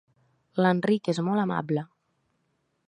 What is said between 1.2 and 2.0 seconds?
molt amable.